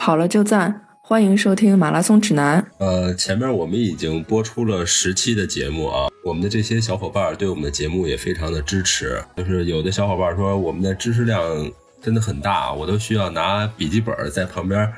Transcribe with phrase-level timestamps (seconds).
[0.00, 2.66] 跑了就赞，欢迎收听马拉松指南。
[2.78, 9.22] 呃，前面我们已经播出了十期的节目啊，我们的这些小伙伴对我们的节目也非常的支持。
[9.36, 11.70] 就是有的小伙伴说我们的知识量
[12.02, 14.90] 真的很大，我都需要拿笔记本在旁边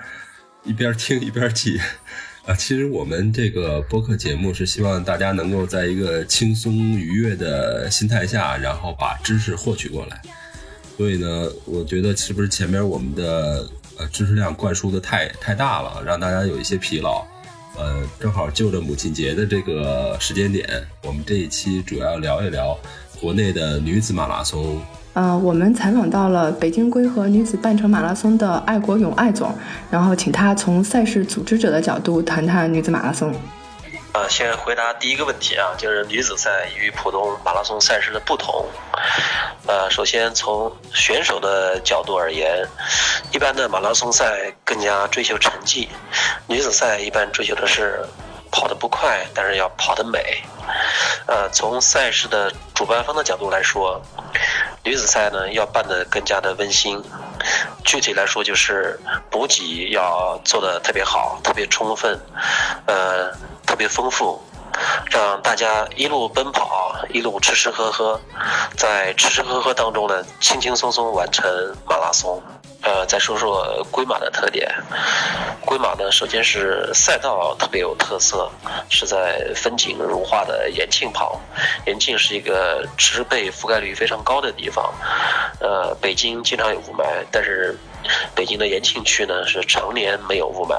[0.63, 1.81] 一边听一边记。
[2.47, 10.23] 啊，其实我们这个播客节目是希望大家能够在一个轻松愉悦的心态下，然后把知识获取过来。
[10.97, 13.69] 所以呢，我觉得是不是前面我们的。
[13.99, 17.25] 呃，知识量灌输的太太大了，让大家有一些疲劳。
[17.79, 20.69] 呃，正好就着母亲节的这个时间点，
[21.05, 22.77] 我们这一期主要聊一聊
[23.21, 24.81] 国内的女子马拉松。
[25.15, 29.55] 呃，我们采访到了北京龟和女子半程马拉松的爱国勇艾总，
[29.91, 33.35] 然后请他从赛事组织者的角度谈谈女子马拉松。
[34.15, 38.69] 呃，先回答第一个问题啊，就是女子赛与普通马拉松赛事的不同。
[39.67, 42.69] 呃，首先从选手的角度而言，
[43.33, 45.89] 一般的马拉松赛更加追求成绩，
[46.47, 48.05] 女子赛一般追求的是
[48.51, 50.43] 跑得不快，但是要跑得美。
[51.27, 54.03] 呃，从赛事的主办方的角度来说，
[54.85, 57.03] 女子赛呢要办得更加的温馨。
[57.83, 62.21] 具体来说，就是补给要做得特别好，特别充分，
[62.85, 63.33] 呃。
[63.89, 64.41] 丰富，
[65.11, 68.21] 让大家一路奔跑，一路吃吃喝喝，
[68.77, 71.51] 在吃吃喝喝当中呢，轻轻松松完成
[71.87, 72.43] 马拉松。
[72.85, 74.69] 呃，再说说龟马的特点，
[75.65, 78.51] 龟马呢，首先是赛道特别有特色，
[78.89, 81.41] 是在风景如画的延庆跑。
[81.87, 84.93] 延庆是一个植被覆盖率非常高的地方，
[85.61, 87.79] 呃，北京经常有雾霾，但是
[88.35, 90.75] 北京的延庆区呢是常年没有雾霾，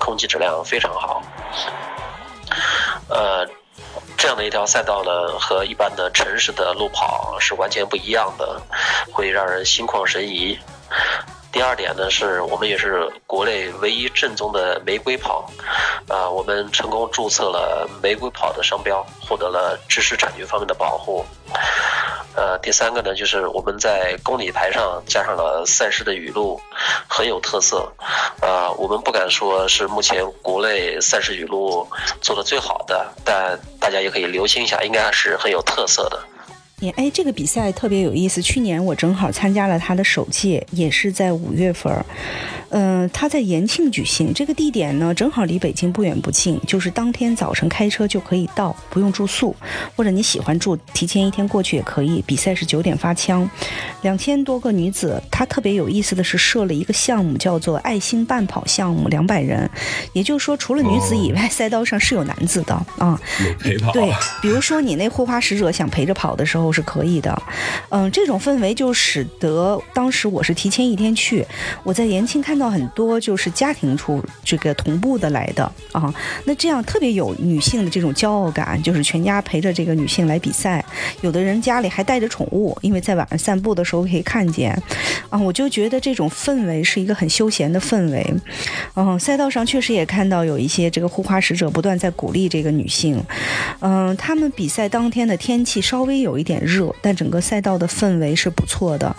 [0.00, 1.05] 空气质量非常好。
[3.16, 3.48] 呃，
[4.18, 8.60] 这样的一条赛道呢，和一般的城市的路跑是完全不一样的，
[9.10, 10.58] 会让人心旷神怡。
[11.50, 15.50] 第二点呢，是我们也是国内唯一正宗的玫瑰跑，
[16.08, 21.24] 啊，我们成功注册了玫瑰跑的商标，获得了知识产权方面的保护。
[22.36, 26.60] 呃，第三个呢，就是我们在公里牌上加上了赛事的语录，
[27.08, 27.90] 很有特色。
[28.42, 31.88] 啊，我们不敢说是目前国内赛事语录
[32.20, 36.22] 做的最好的，但大家也可以留心一下，应该是很有特色的。
[36.94, 38.42] 哎，这个比赛特别有意思。
[38.42, 42.04] 去年我正好参加了他的首届，也是在五月份。
[42.68, 49.56] 嗯，他在延庆举行，这个地点呢正好离北京不远不近，就是当天早晨开车就可以到，不用住宿，
[49.94, 52.22] 或者你喜欢住，提前一天过去也可以。
[52.26, 53.48] 比赛是九点发枪，
[54.02, 55.22] 两千多个女子。
[55.30, 59.70] 他特别有意思的是设了一个项目，叫做爱心伴跑项目，两百人，
[60.12, 63.18] 也就是说除了女子以外，赛道上是有男子的啊。
[63.58, 63.92] 陪跑。
[63.92, 67.42] 对，比如说你那护花使者想陪着跑的时候都是可以的。
[67.90, 71.46] 嗯，这种氛围就使得当时我是提前一天去，
[71.84, 72.56] 我在延庆看。
[72.56, 75.62] 到很多就是家庭出这个同步的来的
[75.92, 76.10] 啊，
[76.46, 80.82] 那这样特别有女性的这种骄傲感，就是全家陪着这个女性来比赛，
[81.20, 84.72] 有的人家里还带着宠物，因为在晚上散步的时候可以看见，
[85.28, 88.34] 啊，我就觉得这种氛围是一个很休闲的氛围，
[88.94, 93.22] 嗯，赛道上确实也看到有一些这个护花使者不断在鼓励这个女性，
[93.80, 99.14] 嗯，他们比赛当天的天气稍微有一点热，但整个赛道的氛围是不错的，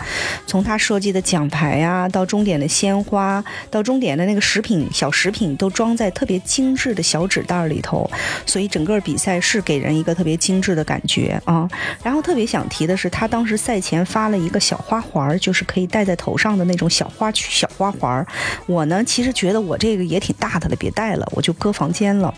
[0.46, 3.44] 从他设计的奖牌呀到终点的鲜花。
[3.70, 8.10] 到终点的那个食品小食品都装在特别精致的小纸袋里头，
[8.46, 11.68] 所以整个比赛是给人一个特别精致的感觉啊。
[12.02, 18.26] 然后特别想提的是，他当时赛前发了一个小花环，就是可以戴在头上的那种小花小花环。
[18.66, 22.32] 我呢，其实觉得我这个也挺大的了，别戴了，我就搁房间了。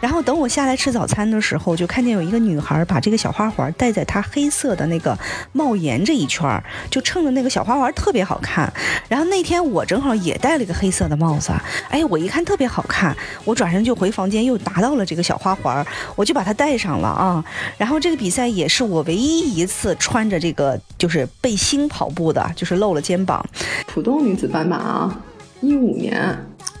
[0.00, 5.18] 然后等我下来吃早餐的时候，就看见有一个女孩把这个小花环戴在她黑黑色的那个
[5.52, 8.72] 帽檐这一圈儿，就衬着那个小花环特别好看。
[9.08, 10.38] 然后那天我正好也。
[10.38, 11.50] 戴了一个黑色的帽子，
[11.90, 15.84] 哎，我一看特别好看，我转身就回房间，又拿到了这个小花环，
[16.14, 17.44] 我就把它戴上了啊。
[17.76, 23.44] 然后这个比赛也是我唯一一次穿着这个就是背心跑步的，就是露了肩膀。
[23.88, 25.20] 浦东女子半马啊，
[25.60, 26.38] 一五年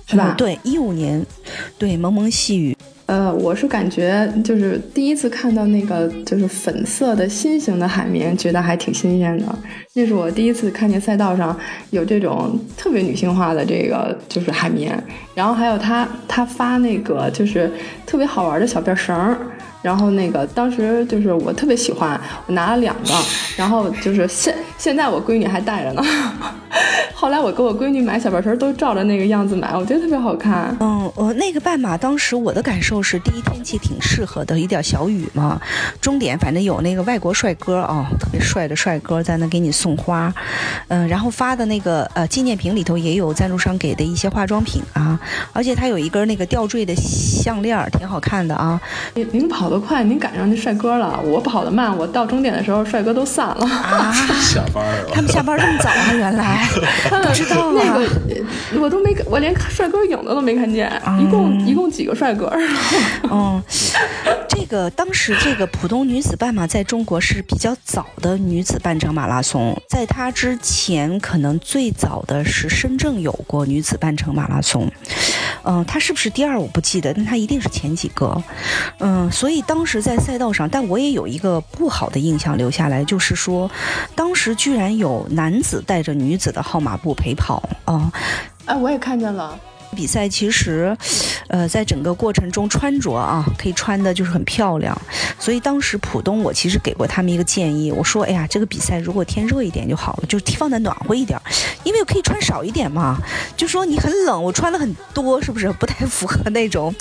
[0.08, 0.34] 是吧？
[0.38, 1.24] 对，一五年，
[1.76, 2.74] 对，蒙蒙细雨。
[3.04, 9.46] 呃，我是感觉就是第一次看到那个就是粉色的心型的海绵，觉得还挺新鲜的。
[9.94, 11.58] 那是我第一次看见赛道上
[11.90, 15.02] 有这种特别女性化的这个就是海绵，
[15.34, 17.70] 然后还有他他发那个就是
[18.06, 19.36] 特别好玩的小辫绳，
[19.80, 23.14] 然后那个当时就是我特别喜欢，我拿了两个，
[23.56, 26.02] 然后就是现现在我闺女还带着呢。
[27.14, 30.76] 后来我给我闺女买小半绳都照着那个样子买，我觉得特别好看。
[30.80, 35.60] 嗯，呃，那个半马当时我的感受是，第一天气挺适合的，一点小雨嘛。
[36.00, 40.32] 终点反正有那个外国帅哥啊、特别帅的帅哥在那给你送花，
[40.88, 45.18] 嗯、然后发的那个呃纪念品里头也有赞助商给的一些化妆品啊，
[45.52, 48.80] 而且它有一根那个吊坠的项链儿，挺好看的啊。
[49.14, 51.18] 您您跑得快，您赶上那帅哥了。
[51.24, 53.66] 我跑得慢，我到终点的时候帅哥都散了。
[53.66, 55.10] 啊， 下班了。
[55.12, 56.14] 他们下班这么早啊？
[56.14, 56.67] 原来
[57.10, 57.98] 不知道那啊。
[57.98, 60.90] 个我都没，我连帅哥影子都没看见。
[61.20, 62.52] 一共一共几个帅哥？
[63.30, 63.62] 嗯，
[64.48, 74.90] 这个当时这个浦东女子半马在中国是比较早的女子半程马拉松，在它之前可能最早的是深圳有过女子半程马拉松，
[75.70, 78.42] 嗯、他是不是第二我不记得，但他一定是前几个，
[79.00, 83.70] 嗯，所以当时在赛道上，但我也有一个不好的印象留下来，就是说，
[84.14, 88.10] 当时居然有男子带着女子的号码布陪跑啊、
[88.64, 89.58] 哎，我也看见了。
[89.96, 90.96] 比赛其实，
[91.48, 94.96] 呃，在整个过程中穿着啊，可以穿的就是很漂亮。
[95.38, 101.40] 所以当时浦东我其实给过他们一个建议，我说，哎呀，这个比赛如果天热一点就好了，就是放的暖和一点，
[101.84, 103.18] 因为可以穿少一点嘛。
[103.56, 106.94] 就说你很冷，我穿了很多，是不是不太符合那种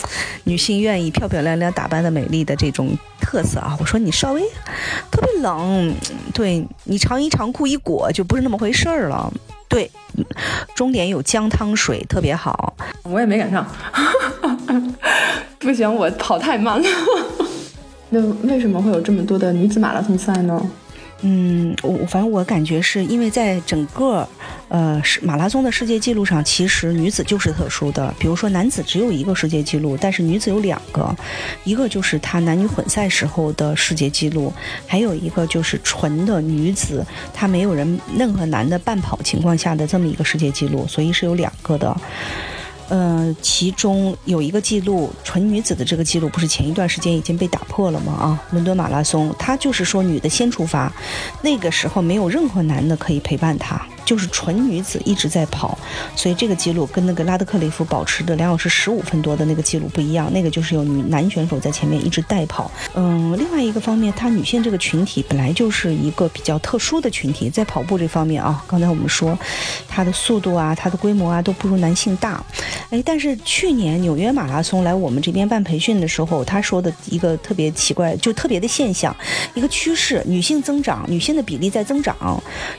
[0.45, 3.75] 女性愿意漂漂亮亮打扮的美丽的这种特色啊？
[3.79, 4.41] 我说你稍微
[5.11, 5.93] 特别冷，
[6.33, 9.31] 对你长衣长裤一裹就不是那么回事儿了。
[9.67, 9.89] 对，
[10.75, 12.75] 终点有姜汤水，特别好。
[13.03, 13.65] 我也没赶上，
[15.59, 16.87] 不行，我跑太慢了。
[18.09, 20.61] 那为什么会有这么多的女子马拉松赛呢？
[21.21, 24.27] 嗯，我反正我感觉是因为在整个
[24.67, 28.13] 呃马拉松的世界纪录上，其实女子就是特殊的。
[28.19, 31.15] 比如说男子只有一个世界纪录，但是女子有两个，
[31.63, 34.53] 一个就是她男女混赛时候的世界纪录，
[34.85, 37.03] 还有一个就是纯的女子，
[37.33, 41.95] 她没有人任何男的伴跑情况下的这么一个世界纪录，所以是有两个的。
[42.89, 48.13] 呃，其中有一个记录，纯女子的这个记录，不是前一段时间已经被打破了吗？
[48.13, 50.91] 啊，伦敦马拉松，她就是说女的先出发，
[51.41, 55.77] 那个时候没有任何男的可以陪伴她，就是纯女子一直在跑，
[56.15, 62.71] 所以这个记录跟那个拉德克里夫保持的两小时十五分多的那个记录不一样，那个就是有女男选手在前面一直带跑。
[62.95, 69.37] 嗯，另外一个方面，她女性这个群体本来就是一个比较特殊的群体，在跑步这方面啊，刚才我们说，
[69.89, 72.41] 她的速度啊，她的规模啊都不如男性大。
[72.89, 79.13] 哎，但是去年纽约马拉松来我们这边办培训的时候，他说的一个特别奇怪，就特别的现象，
[79.53, 82.15] 一个趋势，女性增长，女性的比例在增长，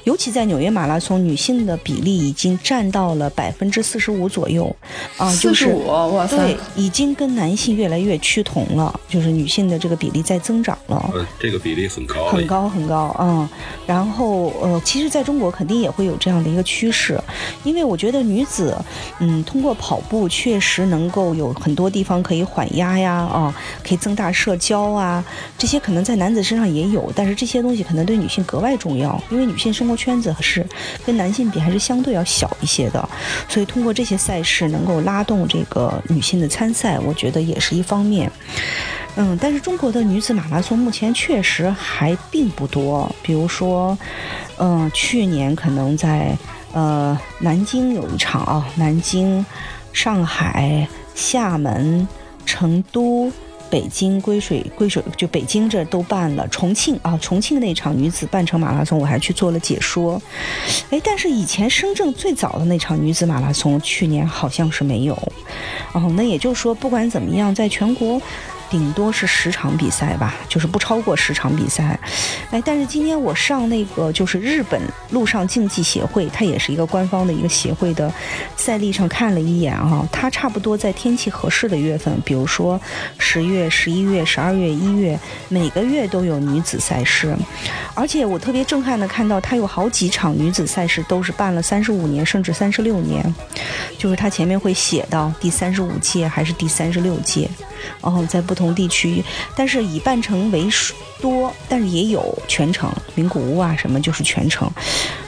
[0.05, 4.75] 尤其在纽约马拉松，女性的比例已经占到了百分之四十五左右，
[5.17, 6.37] 啊，就是四十五，哇塞。
[6.37, 11.11] 对，，已经跟男性越来越趋同了，就是女性的这个比例在增长了。
[11.13, 13.49] 呃，这个比例很高，很高很高，嗯，
[13.87, 17.21] 然后呃，其实在中国肯定也会有这样的一个趋势，
[17.65, 18.77] 因为我觉得女子，
[19.19, 23.55] 嗯，通过跑步确实能够有很多地方可以缓压呀，啊，
[23.87, 25.25] 可以增大社交啊，
[25.57, 30.65] 这些可能在男子身上也有，但是这些东西可能对女性格外重要，因为女性生活圈子是
[31.09, 33.09] 跟男性比还是相对要小一些的，
[33.49, 38.31] 所以通过这些赛事能够拉动这个女性的参赛，我觉得也是一方面。
[39.17, 43.11] 嗯，但是中国的女子马拉松目前确实还并不多。
[43.23, 43.97] 比如说，
[44.59, 46.37] 嗯、去年可能在
[46.75, 49.43] 呃南京有一场啊，南京、
[49.95, 52.07] 上海、厦门、
[52.45, 53.33] 成都。
[53.71, 60.21] 北京归水归水就北京这都办了，重庆啊，重庆那场女子半程马拉松我还去做了解说，
[60.91, 65.15] 哎，但是以前深圳最早的那场女子马拉松，去年好像是没有，
[65.93, 68.21] 哦，那也就是说，不管怎么样，在全国
[68.71, 71.99] 顶多是十场比赛吧，就是不超过十场比赛。
[72.51, 78.13] 哎，但是今天我上那个就是日本陆上竞技协会，它也是一个官方的一个协会的
[78.57, 82.81] 赛历上看了一眼啊，它差不多在天气合适的月份，比如说
[83.19, 87.37] 十月、十一月、十二月、一月，每个月都有女子赛事。
[87.95, 93.35] 而且我特别震撼的看到，它有好几场女子赛事都是办了三十五年甚至三十六年，
[93.99, 97.49] 就是它前面会写到第三十五届还是第三十六届，
[98.01, 99.25] 然后在不同地区，
[99.57, 100.69] 但是以半程为
[101.21, 104.71] 多，但是也有全程，名古屋啊什么就是全程，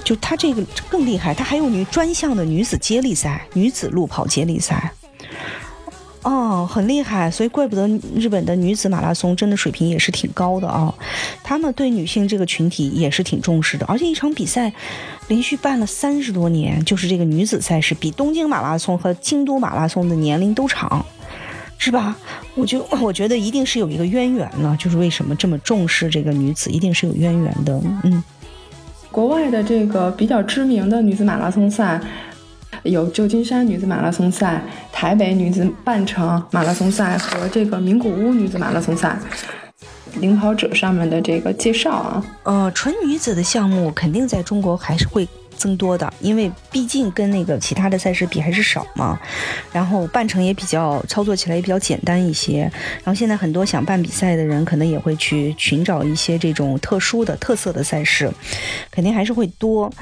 [0.05, 4.93] 就它这个更厉害，它还有女专项的女子接力赛、女子路跑接力赛。
[6.23, 10.95] 哦，很厉害，所以怪不得日本的女子马拉松真的水平也是挺高的啊。
[11.43, 14.71] 他们对女性这个群体也是挺重视的，而且一场比赛
[15.29, 21.05] 连续办了三十多年，就是这个女子赛事比东京马拉松和京都马拉松的年龄都长，
[21.81, 22.15] 是吧？
[22.55, 28.23] 我就 我觉得一定是有一个渊源呢，就是为什么这么重视这个女子，一定是有渊源的，嗯。
[29.11, 31.99] 国外的这个比较知名的女子马拉松赛，
[32.83, 39.19] 有旧金山女子马拉松赛、台北女子半程马拉松赛和这个名古屋女子马拉松赛。
[40.17, 45.27] 领跑者上面的这个介绍啊，呃，纯女子的项目肯定在中国还是会。
[45.61, 49.21] 增多的，因为毕竟跟那个其他的赛事比还是少嘛，
[49.71, 52.63] 然后半程也比较操作起来也比较简单一些，
[53.05, 58.33] 然后现在很多想办比赛的人可能也会去寻找一些这种特殊的特色的赛事，
[58.91, 59.93] 肯定还是会多。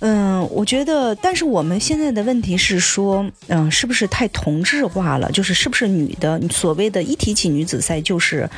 [0.00, 5.30] 嗯，我觉得，但是我们现在的问题是说，嗯，是不是太同质化了？
[5.30, 8.48] 就是是不是女的，所谓的一提起女子赛就是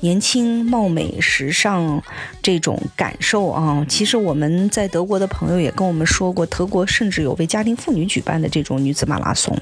[0.00, 2.02] 年轻、貌美、时尚
[2.42, 3.84] 这种感受啊？
[3.88, 9.54] 其实我们在德国的朋友也跟我们说过，德国甚至有为家庭妇女举办的这种女子马拉松，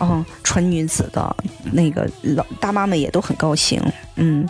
[0.00, 1.36] 嗯，纯女子的
[1.72, 3.80] 那个老大妈们也都很高兴。
[4.16, 4.48] 嗯，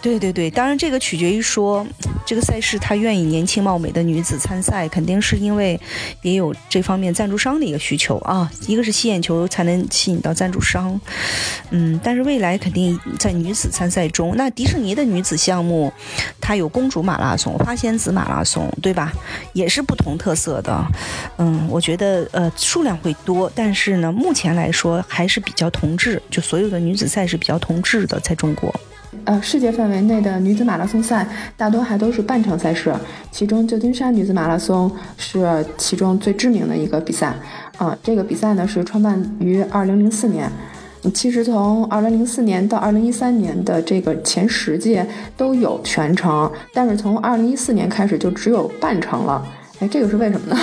[0.00, 1.84] 对对对，当然这个取决于说
[2.24, 5.42] 这个赛事他愿意年轻貌美的女子参赛，肯定是。
[5.42, 5.80] 因为
[6.20, 11.00] 也有这方面赞助商的一个需求啊，一个是吸眼球才能吸引到赞助商，
[11.70, 15.92] 嗯，但是未来肯定在女子参赛中，那迪士尼的女子项目，
[16.40, 19.12] 它有公主马拉松、花仙子马拉松，对吧？
[19.52, 20.86] 也是不同特色的，
[21.38, 28.72] 嗯，我觉得呃数量会多，但是呢，目前来说还是比较同质，就所有的女子赛是比较同质的，在中国。
[29.24, 31.26] 呃，世界范围内的女子马拉松赛
[31.56, 32.92] 大多还都是半程赛事，
[33.30, 37.34] 其中旧金山女子马拉松是其中最知名的一个比赛。
[37.78, 40.50] 啊，这个比赛呢是创办于2004年，
[41.14, 49.44] 其实从2004年到2013年的这个前十届都有全程，但是从2014年开始就只有半程了。
[49.80, 50.60] 哎，这个是为什么呢？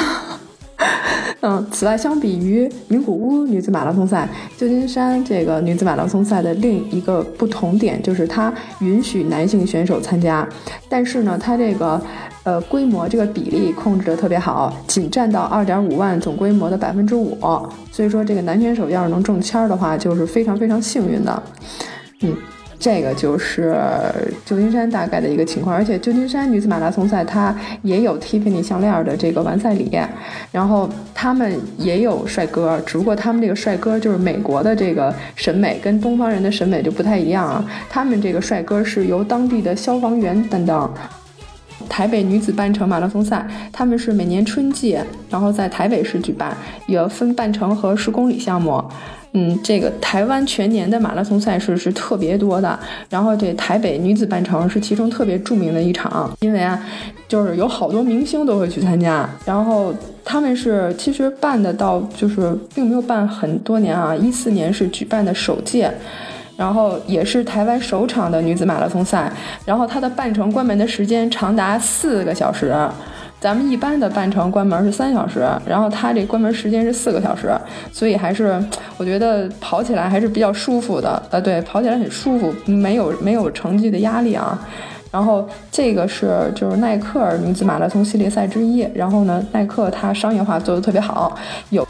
[1.41, 4.27] 嗯，此外，相比于名古屋女子马拉松赛，
[4.58, 10.48] 旧金山这个女子马拉松赛的另一个不同点就是它允许男性选手参加，
[10.89, 12.01] 但是呢，它这个
[12.43, 17.38] 呃规模这个比例控制的特别好，仅占到二点五万总规模的百分之五，
[17.89, 21.43] 所以说这个男选手要是能中签的话，就是非常非常幸运的，
[22.22, 22.36] 嗯。
[22.79, 23.75] 这个就是
[24.45, 29.91] 旧金山大概的一个情况，而且旧金山女子马拉松赛它也有 Tiffany 项链的这个完赛礼，
[30.51, 40.89] 然后他们也有帅哥，只不过他们这个帅哥就是美国的这个审美跟东方人的审美就不太一样啊，他们这个帅哥是由当地的消防员担当。
[41.89, 44.98] 台北女子半程马拉松赛，他们是每年春季，
[45.29, 46.55] 然后在台北市举办，
[46.88, 48.83] 也分半程和十公里项目。
[49.33, 56.79] 嗯，这个台湾全年的马拉松赛事是特别多的，然后这台北女子半程是其中特别著名的一场，因为啊，
[57.27, 59.93] 就是有好多明星都会去参加，然后
[60.25, 65.91] 他们是其实办的到就是并没有办很多年啊，一四年是举办的首届。
[66.57, 69.31] 然后也是台湾首场的女子马拉松赛，
[69.63, 72.75] 然后它的半程关门的时间长达四个小时，
[73.39, 77.51] 咱们一般的半程关门是三小时，然后它这关门时间是四个小时，
[77.91, 78.62] 所以还是
[78.98, 84.60] 我觉得跑起来还是比较舒服的，呃，对，跑起来很舒服，没有没有成绩的压力啊。
[85.12, 91.36] 然后这个是就是耐克女子马拉松系列赛之一，然后呢，耐克它商业化做的特别好，
[91.69, 91.88] 有。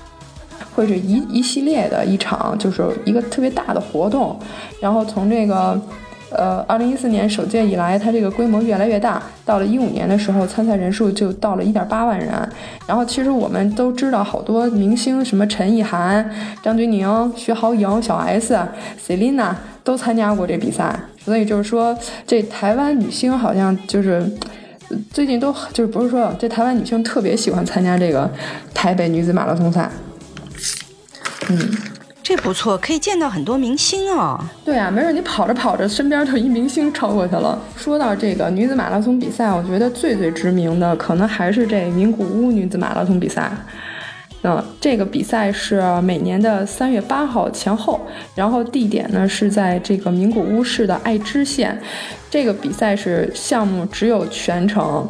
[0.75, 4.39] 会是一一系列的一场，就是一个特别大的活动。
[4.79, 5.77] 然后从这个，
[6.31, 9.21] 呃，二零一四年首届以来，它这个规模越来越大。
[9.45, 12.29] 到了一五年的时候，参赛人数就到了一点八万人。
[12.87, 16.29] 然后其实我们都知道，好多明星，什么陈意涵、
[16.61, 18.57] 张钧甯、徐濠萦、小 S、
[19.03, 20.97] Selina 都参加过这比赛。
[21.23, 24.25] 所以就是说，这台湾女星好像就是
[25.11, 28.29] 最近都就是不是说这台湾女星特别喜欢参加这个
[28.73, 29.89] 台北女子马拉松赛。
[31.49, 31.57] 嗯，
[32.29, 34.39] 这不错，可以见到很多明星啊。
[34.63, 37.59] 对啊，没准你跑着跑着，身边就一明星超过去了。
[37.75, 43.51] 说到这个女子马拉松比赛，我觉得最最知名的可能还是这名古屋女子马拉松比赛。
[44.43, 47.99] 嗯，这个比赛是每年的三月八号前后，
[48.35, 51.81] 然后地点呢是在这个名古屋市的爱知县。
[52.29, 55.09] 这个比赛是项目只有全程，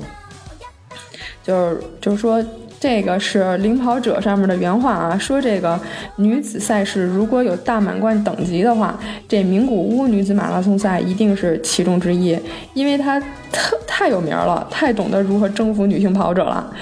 [1.43, 2.41] 就是就是说。
[2.79, 5.77] 这个是领跑者上面的原话啊，说这个
[6.15, 12.39] 女子赛事如果有大满贯等级的话，这名古屋女子马拉松赛一定是其中之一，
[12.73, 13.19] 因为它
[13.51, 16.73] 特太有名了，太懂得如何征服女性跑者了。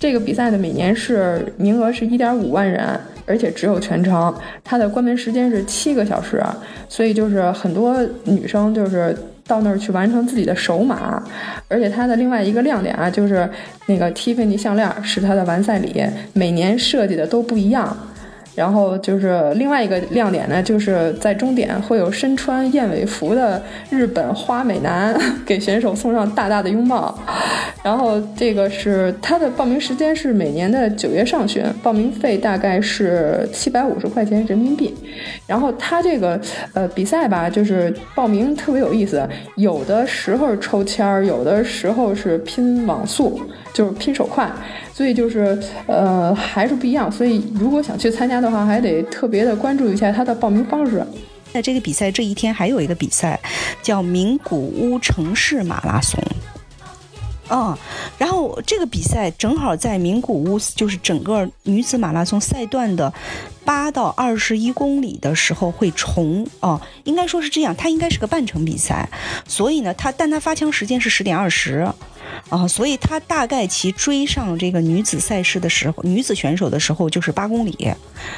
[0.00, 4.34] 这个比赛的每年是名额是一点五万人，而且只有全程，
[4.64, 6.42] 它的关门时间是七个小时，
[6.88, 9.16] 所以就是很多女生就是。
[9.46, 11.22] 到那儿去完成自己的首马，
[11.68, 13.48] 而且它的另外一个亮点啊，就是
[13.86, 17.96] 那个 Tiffany 项链是它的完赛礼，每年设计的都不一样。
[18.54, 23.60] 然后就是另外一个亮点呢，就是在终点会有身穿燕尾服的
[23.90, 25.12] 日本花美男
[25.44, 27.18] 给选手送上大大的拥抱。
[27.84, 34.94] 然后这个是它的报名时间是每年的九月上旬，报名费大概是七百五十块钱人民币。
[35.46, 36.40] 然后它这个
[36.72, 43.38] 呃比赛吧，就是报名特别有意思，有的时候抽签儿，有的时候是拼网速，
[43.74, 44.50] 就是拼手快，
[44.94, 47.12] 所以就是呃还是不一样。
[47.12, 51.04] 所以如果想去参加的话，还得特别的关注一下它的报名方式。
[51.52, 53.38] 在这个比赛这一天，还有一个比赛
[53.82, 56.18] 叫名古屋城市马拉松。
[57.50, 57.76] 嗯，
[58.18, 63.12] 然后这个比赛正好在名古屋，就是整个女子马拉松赛段的
[63.64, 69.08] 八到二十一公里的时候会重哦，应该说是这样，它应该是个半程比赛，
[69.46, 71.86] 所以呢，它但它发枪时间是十点二十。
[72.48, 77.92] 啊，所以他大概其追上这个女子赛事的时候，女子选手的时候就是八公里，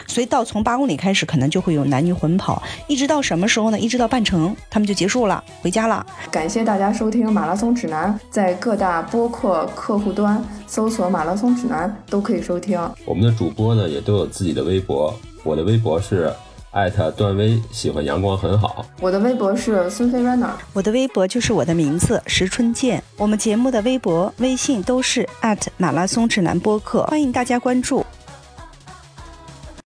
[0.06, 3.78] 所以到从八公里开始，可能就会有男女混跑，一直到什么时候呢？
[3.78, 6.04] 一直到半程，他们就结束了，回家了。
[6.30, 12.80] 感谢大家收听《马拉松指南》，在各大播客客户端搜索“马拉松指南”都可以收听。
[13.04, 16.32] 我们的主播呢也都有自己的微博，我的微博是。
[16.76, 18.84] 艾特段威喜欢阳光很好。
[19.00, 23.02] 我的微博是孙飞 runner，我的微博就是我的名字石春健。
[23.16, 28.04] 我们节目的微博、微信都是艾特马拉松指南播客，欢迎大家关注。